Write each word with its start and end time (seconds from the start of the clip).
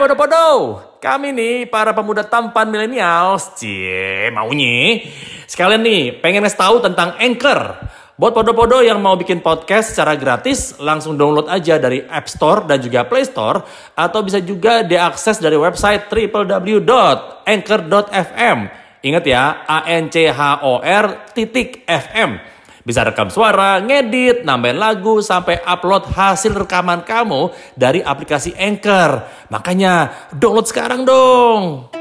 podo-podo, 0.00 0.80
kami 0.96 1.36
nih 1.36 1.68
para 1.68 1.92
pemuda 1.92 2.24
tampan 2.24 2.72
milenials, 2.72 3.52
cie 3.60 4.32
maunya. 4.32 5.04
Sekalian 5.44 5.84
nih, 5.84 6.16
pengen 6.24 6.40
ngasih 6.40 6.56
tahu 6.56 6.80
tentang 6.80 7.20
Anchor. 7.20 7.76
Buat 8.16 8.32
podo-podo 8.32 8.80
yang 8.80 8.96
mau 9.04 9.20
bikin 9.20 9.44
podcast 9.44 9.92
secara 9.92 10.16
gratis, 10.16 10.80
langsung 10.80 11.20
download 11.20 11.52
aja 11.52 11.76
dari 11.76 12.00
App 12.08 12.32
Store 12.32 12.64
dan 12.64 12.80
juga 12.80 13.04
Play 13.04 13.28
Store. 13.28 13.60
Atau 13.92 14.24
bisa 14.24 14.40
juga 14.40 14.80
diakses 14.80 15.36
dari 15.36 15.60
website 15.60 16.08
www.anchor.fm. 16.08 18.58
Ingat 19.04 19.24
ya, 19.28 19.68
A-N-C-H-O-R 19.68 21.36
titik 21.36 21.84
FM. 21.84 22.40
Bisa 22.80 23.04
rekam 23.04 23.28
suara, 23.28 23.76
ngedit, 23.84 24.40
nambahin 24.40 24.80
lagu, 24.80 25.20
sampai 25.20 25.60
upload 25.68 26.08
hasil 26.16 26.56
rekaman 26.56 27.04
kamu 27.04 27.52
dari 27.76 28.00
aplikasi 28.00 28.56
Anchor. 28.56 29.28
Makanya 29.52 30.08
download 30.32 30.64
sekarang 30.64 31.04
dong. 31.04 31.92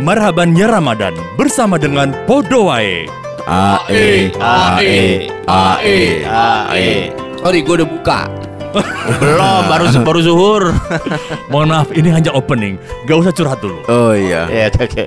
Marhabannya 0.00 0.64
Ramadan 0.64 1.14
bersama 1.36 1.76
dengan 1.76 2.16
Podowae. 2.24 3.04
AE, 3.44 4.32
AE, 4.40 5.28
AE, 5.44 5.98
AE. 6.24 7.12
Sorry, 7.44 7.60
gue 7.60 7.74
udah 7.84 7.88
buka. 7.88 8.20
Belum, 9.20 9.62
baru 9.68 9.84
baru 10.00 10.20
zuhur. 10.24 10.64
Mohon 11.52 11.68
maaf, 11.76 11.88
ini 11.92 12.08
hanya 12.08 12.32
opening. 12.32 12.80
Gak 13.04 13.20
usah 13.20 13.32
curhat 13.36 13.60
dulu. 13.60 13.84
Oh 13.86 14.16
iya. 14.16 14.48
Ya, 14.48 14.66
oke. 14.72 15.04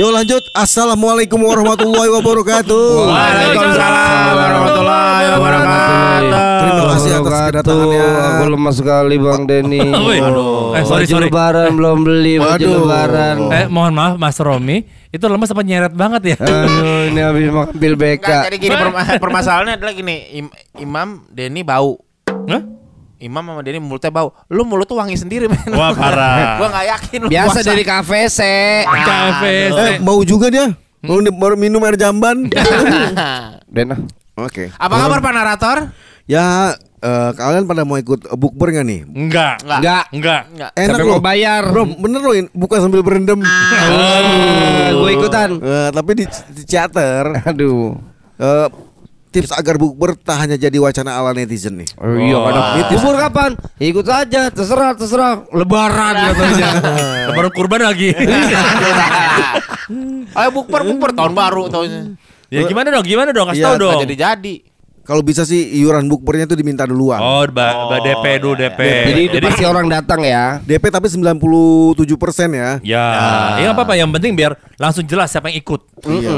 Yuk 0.00 0.16
lanjut. 0.16 0.48
Assalamualaikum 0.56 1.36
warahmatullahi 1.36 2.08
wabarakatuh. 2.08 2.84
Waalaikumsalam 3.12 4.32
warahmatullahi 4.32 5.24
wabarakatuh. 5.28 6.40
Terima 6.40 6.84
kasih 6.88 7.10
atas 7.20 7.40
kedatangannya. 7.52 8.06
Aku 8.08 8.44
lemah 8.48 8.72
sekali 8.72 9.16
Bang 9.20 9.44
Denny. 9.44 9.92
Aduh. 10.24 10.72
eh, 10.72 10.88
sorry, 10.88 11.04
sorry. 11.04 11.28
lebaran 11.28 11.76
belum 11.76 12.00
beli 12.00 12.40
baju 12.40 12.64
lebaran. 12.80 13.36
Eh, 13.52 13.66
mohon 13.68 13.92
maaf 13.92 14.16
Mas 14.16 14.40
Romi, 14.40 14.88
itu 15.12 15.20
lemas 15.20 15.52
sempat 15.52 15.68
nyeret 15.68 15.92
banget 15.92 16.32
ya. 16.32 16.36
Aduh, 16.40 17.04
ini 17.12 17.20
habis 17.20 17.52
makan 17.52 17.76
pil 17.76 17.92
BK. 17.92 18.24
Enggak, 18.24 18.42
jadi 18.48 18.56
gini 18.56 18.74
perma- 18.80 19.20
permasalahannya 19.20 19.74
adalah 19.76 19.92
gini, 19.92 20.16
Im- 20.32 20.54
Imam 20.80 21.28
Denny 21.28 21.60
bau. 21.60 22.00
Hah? 22.48 22.79
Imam 23.20 23.44
sama 23.44 23.60
Denny 23.60 23.76
mulutnya 23.76 24.08
bau. 24.08 24.32
Lu 24.48 24.64
mulut 24.64 24.84
tuh 24.84 24.96
wangi 24.96 25.14
sendiri, 25.14 25.44
men. 25.44 25.60
Wah, 25.70 25.92
parah. 25.92 26.56
gua 26.58 26.68
nggak 26.68 26.86
yakin 26.88 27.18
lu 27.20 27.28
Biasa 27.28 27.52
puasa. 27.54 27.68
dari 27.68 27.82
KFC. 27.84 28.40
KFC. 28.88 29.44
Eh, 29.70 29.94
mau 30.00 30.18
juga 30.24 30.48
dia? 30.48 30.72
Mau 31.00 31.20
baru 31.20 31.54
minum 31.54 31.84
air 31.84 31.94
jamban? 31.94 32.48
Dena. 33.74 33.96
Oke. 34.34 34.72
Apa 34.72 34.94
kabar 34.98 35.20
Pak 35.20 35.32
Narator? 35.32 35.78
Ya, 36.24 36.72
eh, 36.98 37.30
kalian 37.34 37.64
pada 37.64 37.84
mau 37.84 37.96
ikut 37.96 38.24
bukber 38.32 38.72
nggak 38.72 38.86
nih? 38.86 39.00
Enggak. 39.04 39.54
Enggak. 39.60 40.04
Enggak. 40.10 40.42
Enggak. 40.48 40.70
Enak 40.74 40.88
Sampai 40.90 41.04
loh. 41.04 41.12
mau 41.12 41.22
bayar. 41.22 41.62
Bro, 41.68 41.82
bener 41.98 42.20
loh, 42.20 42.34
bukan 42.50 42.78
sambil 42.80 43.00
berendam. 43.00 43.40
gue 44.90 45.10
ikutan. 45.12 45.50
Eh, 45.56 45.88
tapi 45.90 46.10
di, 46.14 46.24
di 46.52 46.62
charter. 46.64 47.24
Aduh. 47.44 47.96
eh, 48.36 48.66
tips 49.30 49.50
agar 49.50 49.74
bukber 49.74 50.12
tak 50.14 50.42
hanya 50.42 50.54
jadi 50.54 50.74
wacana 50.76 51.14
ala 51.14 51.30
netizen 51.30 51.78
nih. 51.78 51.88
Oh, 51.96 52.18
iya 52.18 52.34
Oh. 52.34 52.44
kadang 52.44 52.90
Bubur 52.90 53.14
kapan? 53.16 53.50
Ikut 53.78 54.04
aja, 54.04 54.50
terserah, 54.50 54.92
terserah. 54.92 55.46
Lebaran 55.50 56.14
katanya. 56.28 56.68
Lebaran 57.30 57.50
kurban 57.50 57.80
lagi. 57.80 58.10
Ayo 60.32 60.48
bukber 60.52 60.80
bukber 60.84 61.10
tahun 61.12 61.32
baru 61.32 61.66
tahunnya. 61.66 62.02
ya 62.48 62.60
gimana 62.64 62.90
dong? 62.90 63.04
Gimana 63.04 63.30
dong? 63.30 63.46
Kasih 63.48 63.62
tahu 63.64 63.74
Nggak 63.74 63.82
dong. 63.82 64.00
jadi 64.04 64.14
jadi. 64.16 64.54
Kalau 65.00 65.24
bisa 65.24 65.42
sih 65.42 65.58
iuran 65.80 66.06
bukbernya 66.06 66.44
tuh 66.46 66.54
diminta 66.54 66.84
duluan. 66.84 67.18
Oh, 67.18 67.42
ba, 67.50 67.88
ba 67.88 67.96
DP 67.98 68.24
dulu 68.38 68.54
DP. 68.54 68.80
Jadi 68.80 69.22
udah 69.32 69.40
pasti 69.48 69.64
orang 69.66 69.86
datang 69.90 70.20
ya. 70.22 70.60
DP 70.62 70.84
tapi 70.86 71.08
97% 71.08 71.96
ya. 72.52 72.70
Ya, 72.84 73.04
ya 73.58 73.64
nggak 73.70 73.74
apa-apa. 73.74 73.94
Yang 73.96 74.10
penting 74.20 74.32
biar 74.36 74.52
langsung 74.76 75.02
jelas 75.08 75.32
siapa 75.32 75.50
yang 75.50 75.58
ikut. 75.58 75.80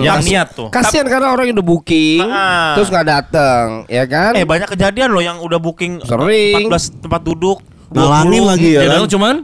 Yang 0.00 0.18
niat 0.24 0.48
tuh. 0.54 0.68
Kasihan 0.70 1.04
karena 1.04 1.34
orang 1.34 1.50
yang 1.50 1.56
udah 1.58 1.68
booking 1.68 2.22
Ah. 2.22 2.72
terus 2.78 2.88
nggak 2.88 3.06
datang, 3.06 3.84
ya 3.90 4.04
kan? 4.08 4.32
Eh 4.38 4.46
banyak 4.46 4.70
kejadian 4.70 5.10
loh 5.12 5.20
yang 5.20 5.36
udah 5.42 5.58
booking 5.60 6.00
Sering. 6.06 6.70
14 6.70 7.02
tempat 7.02 7.20
duduk. 7.20 7.60
Nalangin 7.92 8.40
20. 8.40 8.50
lagi 8.56 8.68
ya. 8.72 8.80
Ya, 8.88 8.96
kan? 8.96 9.10
cuman 9.10 9.34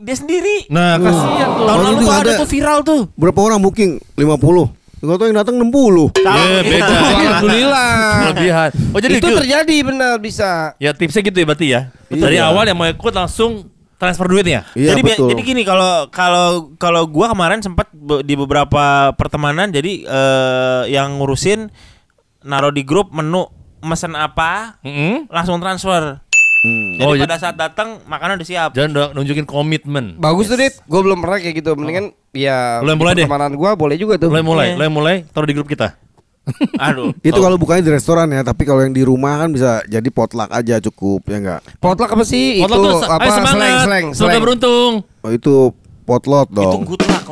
Dia 0.00 0.16
sendiri. 0.16 0.64
Nah, 0.72 0.96
kasihan 0.96 1.48
tuh. 1.60 1.64
Tahun 1.68 1.76
lalu 1.84 1.92
itu 1.92 2.00
tuh 2.00 2.08
ada 2.08 2.22
ada. 2.24 2.40
tuh 2.40 2.48
viral 2.48 2.78
tuh. 2.80 3.00
Berapa 3.20 3.36
orang 3.44 3.60
booking? 3.60 4.00
50. 4.16 4.79
Enggak 5.00 5.16
tahu 5.16 5.26
yang 5.32 5.38
datang 5.40 5.56
60. 5.56 5.72
Ya, 6.20 6.60
beda. 6.60 6.86
Alhamdulillah. 6.92 7.92
Kelebihan. 8.20 8.70
Oh, 8.92 9.00
jadi 9.00 9.14
itu 9.16 9.26
gitu. 9.26 9.38
terjadi 9.40 9.76
benar 9.80 10.12
bisa. 10.20 10.76
Ya 10.76 10.92
tipsnya 10.92 11.24
gitu 11.24 11.36
ya 11.36 11.46
berarti 11.48 11.66
ya. 11.72 11.80
Iya. 12.12 12.20
Dari 12.20 12.36
awal 12.36 12.68
yang 12.68 12.76
mau 12.76 12.84
ikut 12.84 13.12
langsung 13.12 13.72
transfer 13.96 14.24
duitnya. 14.24 14.64
Iya 14.72 14.96
jadi 14.96 15.00
betul. 15.04 15.28
jadi 15.28 15.42
gini 15.44 15.62
kalau 15.62 16.08
kalau 16.08 16.72
kalau 16.76 17.04
gua 17.04 17.28
kemarin 17.28 17.60
sempat 17.60 17.88
be- 17.92 18.24
di 18.24 18.32
beberapa 18.32 19.12
pertemanan 19.12 19.68
jadi 19.68 20.04
eh, 20.04 20.82
yang 20.88 21.20
ngurusin 21.20 21.68
naruh 22.40 22.72
di 22.72 22.80
grup 22.80 23.12
menu 23.12 23.44
mesen 23.80 24.12
apa 24.12 24.80
Mm-mm. 24.80 25.28
langsung 25.28 25.60
transfer. 25.60 26.20
Jadi 26.60 27.00
Oh, 27.00 27.16
pada 27.16 27.40
saat 27.40 27.56
datang 27.56 28.04
makanan 28.04 28.36
udah 28.36 28.48
siap. 28.48 28.70
Jangan 28.76 29.16
nunjukin 29.16 29.48
komitmen. 29.48 30.20
Bagus 30.20 30.52
tuh 30.52 30.60
Dit, 30.60 30.76
gue 30.76 31.00
belum 31.00 31.24
pernah 31.24 31.40
kayak 31.40 31.56
gitu. 31.56 31.72
Mendingan 31.72 32.12
ya 32.32 32.80
yang 32.80 32.96
mulai 32.96 33.12
di 33.12 33.16
deh. 33.16 33.26
pertemanan 33.26 33.52
gue 33.52 33.70
boleh 33.74 33.96
juga 33.96 34.14
tuh. 34.16 34.28
Mulai 34.28 34.42
mulai, 34.42 34.66
Iya. 34.66 34.74
mulai 34.76 34.88
mulai 34.88 35.14
taruh 35.26 35.46
di 35.46 35.54
grup 35.54 35.66
kita. 35.66 35.94
Aduh. 36.82 37.12
Itu 37.20 37.38
kalau 37.38 37.54
bukannya 37.54 37.82
di 37.82 37.92
restoran 37.92 38.26
ya, 38.28 38.40
tapi 38.40 38.64
kalau 38.64 38.80
yang 38.80 38.90
di 38.90 39.02
rumah 39.02 39.38
kan 39.38 39.48
bisa 39.48 39.84
jadi 39.86 40.08
potluck 40.08 40.48
aja 40.48 40.80
cukup 40.80 41.20
ya 41.26 41.36
enggak? 41.36 41.60
Potluck 41.78 42.10
apa 42.10 42.24
sih? 42.24 42.58
Potluck 42.58 42.80
itu 42.80 42.88
tuh, 42.88 42.98
apa 43.04 43.22
ayo 43.22 43.32
semangat. 43.32 43.54
slang 43.54 43.76
slang 43.84 44.06
Semoga 44.12 44.38
beruntung. 44.40 44.92
Oh, 45.20 45.30
itu 45.30 45.54
potlot 46.02 46.48
itu 46.48 46.56
dong. 46.56 46.80
good 46.84 47.02
luck. 47.04 47.24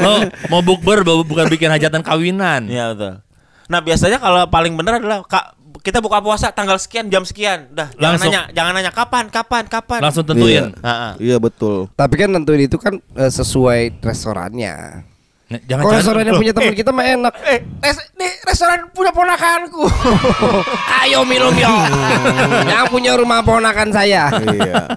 Lo 0.00 0.12
mau 0.48 0.60
bukber 0.60 1.00
bu- 1.00 1.22
bukan 1.24 1.46
bikin 1.46 1.68
hajatan 1.68 2.02
kawinan. 2.02 2.66
Iya 2.66 2.90
betul. 2.90 3.14
Nah 3.66 3.80
biasanya 3.80 4.18
kalau 4.18 4.46
paling 4.46 4.74
benar 4.74 4.98
adalah 4.98 5.22
kak 5.22 5.54
kita 5.78 5.98
buka 5.98 6.18
puasa 6.18 6.50
tanggal 6.50 6.74
sekian 6.76 7.06
jam 7.06 7.22
sekian. 7.22 7.70
Dah 7.70 7.90
jangan 7.92 8.02
Langsung. 8.12 8.26
nanya 8.28 8.42
jangan 8.50 8.72
nanya 8.72 8.90
kapan 8.90 9.24
kapan 9.28 9.64
kapan. 9.64 10.00
Langsung 10.00 10.24
tentuin. 10.24 10.74
Ah. 10.80 11.14
Iya 11.16 11.38
betul. 11.38 11.86
Tapi 11.92 12.14
kan 12.16 12.30
tentuin 12.32 12.60
itu 12.60 12.74
kan 12.74 12.98
eh, 13.12 13.30
sesuai 13.30 14.02
restorannya. 14.02 15.06
Nah, 15.46 15.62
Jangan 15.62 15.78
Kalau 15.80 15.94
jangan- 15.94 16.02
restoran 16.02 16.22
yang 16.24 16.36
punya 16.36 16.52
teman 16.52 16.74
kita 16.74 16.90
mah 16.90 17.06
enak. 17.06 17.32
Eh, 17.46 17.60
restoran 18.56 18.88
punya 18.96 19.12
ponakanku. 19.12 19.84
Ayo 21.04 21.28
minum 21.28 21.52
yo. 21.52 21.68
yang 22.64 22.88
punya 22.88 23.12
rumah 23.12 23.44
ponakan 23.44 23.92
saya. 23.92 24.32
iya. 24.32 24.96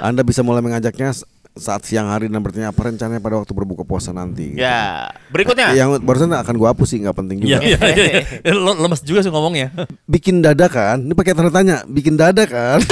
Anda 0.00 0.24
bisa 0.24 0.40
mulai 0.40 0.64
mengajaknya 0.64 1.12
saat 1.56 1.82
siang 1.82 2.06
hari 2.06 2.28
dan 2.28 2.38
bertanya 2.38 2.68
apa 2.68 2.84
rencananya 2.84 3.16
pada 3.16 3.40
waktu 3.40 3.50
berbuka 3.50 3.82
puasa 3.82 4.12
nanti. 4.12 4.52
gitu. 4.52 4.60
Ya, 4.60 5.08
berikutnya. 5.32 5.72
Yang 5.72 6.04
barusan 6.04 6.28
akan 6.30 6.54
gua 6.54 6.76
hapus 6.76 6.88
sih 6.92 6.98
nggak 7.00 7.16
penting 7.16 7.36
juga. 7.40 7.58
Lo 8.64 8.76
lemes 8.76 9.00
juga 9.00 9.24
sih 9.24 9.32
ngomongnya. 9.32 9.72
Bikin 10.04 10.44
dadakan, 10.44 11.08
ini 11.08 11.16
pakai 11.16 11.32
tanda 11.32 11.48
tanya, 11.48 11.80
bikin 11.88 12.14
dadakan. 12.14 12.84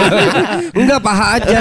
Enggak 0.78 1.00
paha 1.02 1.26
aja. 1.36 1.60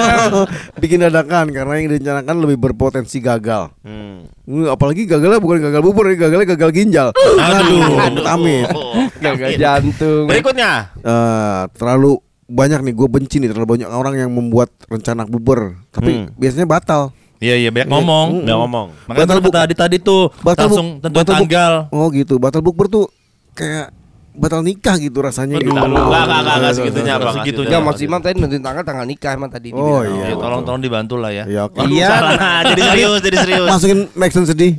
bikin 0.77 1.01
dadakan 1.01 1.49
karena 1.49 1.73
yang 1.77 1.87
direncanakan 1.91 2.35
lebih 2.37 2.57
berpotensi 2.61 3.17
gagal. 3.17 3.73
Hmm. 3.81 4.29
Hmm, 4.45 4.69
Apalagi 4.69 5.09
gagalnya 5.09 5.41
bukan 5.41 5.57
gagal 5.57 5.81
bubur, 5.81 6.05
gagalnya 6.13 6.45
gagal 6.53 6.69
ginjal. 6.69 7.09
Aduh, 7.41 8.21
amit. 8.29 8.69
Gagal 9.17 9.57
jantung. 9.57 10.29
Berikutnya. 10.29 10.93
Eh, 11.01 11.61
terlalu 11.73 12.21
banyak 12.45 12.79
nih, 12.81 12.93
gue 12.93 13.07
benci 13.07 13.35
nih 13.37 13.49
terlalu 13.49 13.77
banyak 13.77 13.87
orang 13.87 14.15
yang 14.15 14.29
membuat 14.29 14.69
rencana 14.85 15.25
bubur, 15.25 15.81
tapi 15.89 16.11
Hmm. 16.15 16.27
biasanya 16.35 16.65
batal. 16.65 17.09
Iya 17.35 17.55
iya 17.57 17.69
banyak 17.69 17.89
ngomong. 17.89 18.27
Nggak 18.45 18.57
ngomong. 18.57 18.87
Makanya 19.05 19.19
Batal 19.19 19.37
batal 19.37 19.41
bu- 19.43 19.53
tadi 19.53 19.73
tadi 19.75 19.97
tuh 19.99 20.21
Batal 20.39 20.65
langsung 20.65 20.87
tentuin 20.99 21.25
bu- 21.25 21.31
tanggal. 21.35 21.73
Oh 21.89 22.07
gitu, 22.09 22.37
batal 22.37 22.61
bukber 22.61 22.87
tuh 22.87 23.05
kayak 23.51 23.91
batal 24.35 24.61
nikah 24.61 24.95
gitu 24.99 25.19
rasanya. 25.23 25.57
gitu. 25.57 25.71
Enggak, 25.71 25.87
enggak, 25.87 26.03
enggak, 26.05 26.23
enggak, 26.27 26.55
enggak 26.55 26.73
segitunya, 26.75 27.13
Bang. 27.15 27.19
Enggak 27.19 27.35
Segitunya. 27.41 27.77
Enggak 27.79 27.81
Mas 27.87 28.01
Imam 28.03 28.19
tadi 28.21 28.33
nentuin 28.37 28.63
tanggal 28.63 28.83
tanggal 28.83 29.05
nikah 29.07 29.31
emang 29.33 29.49
tadi 29.49 29.67
Oh 29.75 30.01
iya. 30.03 30.25
Ya, 30.31 30.35
tolong 30.35 30.61
tolong 30.67 30.81
dibantu 30.83 31.15
lah 31.17 31.31
ya. 31.31 31.43
Ya. 31.47 31.63
Iya. 31.71 32.09
Nah, 32.09 32.61
jadi 32.71 32.81
serius, 32.91 33.19
jadi 33.23 33.37
serius. 33.41 33.67
Masukin 33.67 33.99
Maxon 34.13 34.45
sedih. 34.45 34.73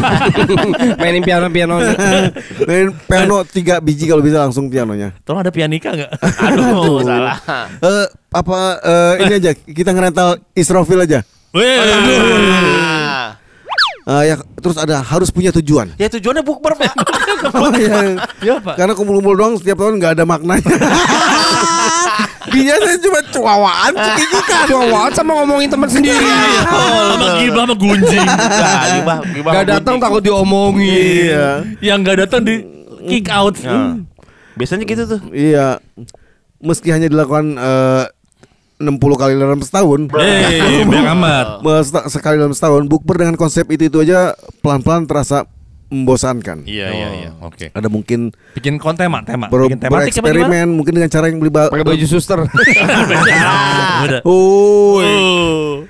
Mainin 1.00 1.22
piano 1.22 1.46
piano. 1.52 1.76
Main 2.68 2.88
piano 3.06 3.36
tiga 3.46 3.78
biji 3.78 4.08
kalau 4.08 4.24
bisa 4.24 4.42
langsung 4.42 4.72
pianonya. 4.72 5.12
Tolong 5.22 5.44
ada 5.44 5.52
pianika 5.52 5.92
nggak? 5.92 6.10
Aduh, 6.20 7.04
salah. 7.04 7.38
Eh 7.78 8.06
apa 8.34 8.58
eh, 8.82 9.12
ini 9.22 9.32
aja 9.38 9.50
kita 9.54 9.94
ngerental 9.94 10.42
Israfil 10.56 11.04
aja. 11.04 11.22
Weh, 11.54 11.78
Ah. 14.04 14.20
Eh, 14.20 14.32
ya 14.32 14.34
terus 14.60 14.76
ada 14.76 15.00
harus 15.00 15.32
punya 15.32 15.48
tujuan. 15.60 15.96
Ya 15.96 16.12
tujuannya 16.12 16.44
bukber, 16.44 16.76
Pak. 16.76 16.92
Oh, 17.44 17.68
iya. 17.76 18.16
Ya, 18.40 18.56
Pak. 18.56 18.80
Karena 18.80 18.96
kumpul-kumpul 18.96 19.36
doang 19.36 19.54
setiap 19.60 19.76
tahun 19.76 20.00
nggak 20.00 20.16
ada 20.16 20.24
maknanya. 20.24 20.64
Biasanya 22.54 22.98
cuma 23.02 23.20
cuawaan 23.34 23.92
cekikikan. 23.92 24.64
Cuawaan 24.70 25.12
sama 25.12 25.32
ngomongin 25.42 25.68
teman 25.68 25.90
sendiri. 25.90 26.24
sama 26.64 27.26
gibah 27.42 27.62
sama 27.66 27.74
gunjing. 27.76 28.24
Nah, 28.24 28.84
gibah, 28.96 29.18
gibah 29.34 29.52
Gak 29.52 29.66
datang 29.68 29.96
takut 30.00 30.22
diomongin. 30.24 31.28
Iya. 31.28 31.48
Yang 31.82 31.98
nggak 32.00 32.16
datang 32.24 32.40
di 32.46 32.54
kick 33.10 33.26
out. 33.28 33.58
Nah, 33.60 34.00
biasanya 34.56 34.84
gitu 34.86 35.02
tuh. 35.04 35.20
Iya. 35.34 35.82
Meski 36.64 36.88
hanya 36.94 37.10
dilakukan 37.10 37.60
eh, 37.60 38.04
60 38.76 38.90
kali 39.14 39.32
dalam 39.34 39.58
setahun. 39.58 40.10
Eh, 40.10 40.82
banyak 40.82 41.06
amat. 41.12 41.46
eh, 41.60 41.82
seta- 41.82 42.06
sekali 42.08 42.36
dalam 42.36 42.50
setahun 42.50 42.84
bukber 42.84 43.16
dengan 43.16 43.34
konsep 43.34 43.64
itu 43.68 43.86
itu 43.86 43.98
aja 44.00 44.34
pelan-pelan 44.60 45.04
terasa 45.04 45.46
membosankan. 45.86 46.64
Iya 46.64 46.90
iya 46.90 47.08
iya. 47.14 47.30
Oke. 47.38 47.70
Ada 47.70 47.86
mungkin 47.86 48.34
Bikin 48.52 48.76
konten 48.76 49.06
tema, 49.06 49.22
tema. 49.22 49.46
ber- 49.46 49.68
Bikin 49.68 49.78
tematik 49.78 50.10
bereksperimen 50.10 50.66
mungkin 50.68 50.90
dengan 50.92 51.06
cara 51.06 51.28
yang 51.28 51.38
beli 51.38 51.48
ba- 51.48 51.70
Pakai 51.70 51.86
baju 51.86 52.06
suster. 52.08 52.42
Udah. 52.42 54.20
Oh, 54.24 54.98
Oh. 54.98 55.86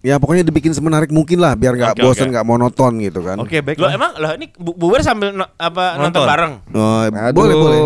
ya 0.00 0.18
pokoknya 0.18 0.42
dibikin 0.42 0.74
semenarik 0.74 1.12
mungkin 1.12 1.38
lah 1.38 1.54
biar 1.54 1.76
nggak 1.76 1.94
Oke, 1.94 2.02
bosan 2.02 2.34
nggak 2.34 2.42
monoton 2.42 2.98
gitu 2.98 3.22
kan. 3.22 3.38
Oke, 3.38 3.62
baik. 3.62 3.78
Lo 3.78 3.86
emang 3.86 4.18
lah 4.18 4.34
ini 4.34 4.50
bu- 4.50 4.74
bubur 4.74 4.98
sambil 4.98 5.30
no- 5.30 5.46
apa 5.54 5.94
nonton, 5.94 6.10
Nonton. 6.10 6.26
bareng? 6.26 6.52
Oh, 6.74 7.00
Aduh, 7.06 7.30
boleh 7.30 7.54
boleh. 7.54 7.80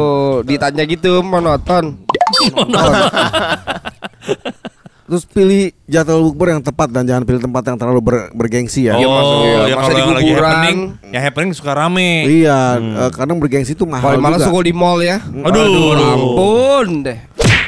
Ditanya 0.49 0.83
gitu 0.87 1.21
monoton. 1.21 2.01
Terus 5.05 5.23
pilih 5.25 5.63
jadwal 5.85 6.25
bukber 6.25 6.49
yang 6.51 6.63
tepat 6.63 6.89
dan 6.89 7.05
jangan 7.05 7.23
pilih 7.23 7.37
tempat 7.39 7.61
yang 7.63 7.77
terlalu 7.77 8.01
ber- 8.01 8.33
bergengsi 8.33 8.89
ya. 8.89 8.97
Oh, 8.97 9.05
iya. 9.43 9.69
ya 9.69 9.77
Masa 9.77 9.85
kalau 9.85 9.93
di 9.93 10.01
yang 10.01 10.11
lagi 10.11 10.25
kuburan. 10.27 10.49
happening, 10.49 10.79
yang 11.13 11.23
happening 11.23 11.51
suka 11.53 11.73
rame. 11.73 12.11
Iya, 12.25 12.61
eh, 12.81 13.11
kadang 13.13 13.37
bergengsi 13.37 13.73
itu 13.73 13.85
mahal 13.85 14.17
Paling 14.17 14.25
juga. 14.35 14.49
suka 14.49 14.61
di 14.65 14.73
mall 14.73 14.99
ya. 14.99 15.21
Aduh. 15.21 15.93
ampun 15.93 16.89
deh. 17.05 17.19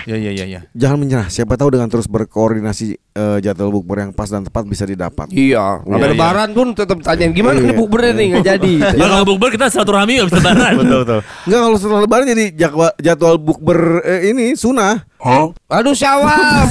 Ya 0.06 0.14
ya 0.14 0.30
ya 0.30 0.46
ya. 0.46 0.60
Jangan 0.70 1.02
menyerah. 1.02 1.26
Siapa 1.26 1.58
tahu 1.58 1.74
dengan 1.74 1.90
terus 1.90 2.06
berkoordinasi 2.06 2.94
eh, 2.94 3.38
jadwal 3.42 3.74
bukber 3.74 4.06
yang 4.06 4.14
pas 4.14 4.30
dan 4.30 4.46
tepat 4.46 4.62
bisa 4.62 4.86
didapat. 4.86 5.26
Iya, 5.34 5.82
sampai 5.82 5.98
iya. 5.98 6.14
lebaran 6.14 6.48
pun 6.54 6.70
tetap 6.78 7.02
tanyain 7.02 7.34
gimana 7.34 7.58
Iya. 7.58 7.66
nih 7.66 7.74
bukber 7.74 8.14
nih 8.14 8.26
nggak 8.38 8.46
jadi. 8.46 8.74
Ya 9.02 9.10
kalau 9.10 9.26
bukber 9.26 9.50
kita 9.50 9.66
silaturahmi 9.66 10.22
nggak 10.22 10.28
bisa 10.30 10.38
lebaran. 10.38 10.72
Betul, 10.86 10.98
betul. 11.02 11.20
Enggak 11.50 11.60
kalau 11.66 11.76
setelah 11.82 12.00
lebaran 12.06 12.26
jadi 12.30 12.44
jadwal, 12.54 12.90
jadwal 13.02 13.34
bukber 13.42 13.78
eh, 14.06 14.30
ini 14.30 14.54
sunah. 14.54 15.02
Aduh 15.74 15.90
syawal. 15.98 16.70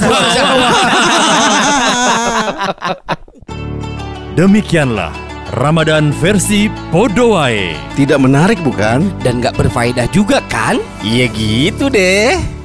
Demikianlah 4.40 5.12
Ramadan 5.52 6.08
versi 6.16 6.72
Podowae. 6.88 7.76
Tidak 8.00 8.16
menarik 8.16 8.56
bukan? 8.64 9.12
Dan 9.20 9.44
nggak 9.44 9.60
berfaedah 9.60 10.08
juga 10.08 10.40
kan? 10.48 10.80
Iya 11.04 11.28
gitu 11.36 11.92
deh. 11.92 12.55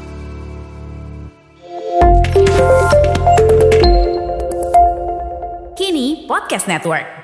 Kini 5.75 6.27
Podcast 6.27 6.67
Network. 6.67 7.20